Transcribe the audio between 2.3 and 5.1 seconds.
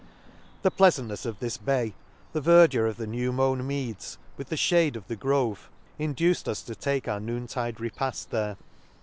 the ver dure of the new mown meads, with the fhade of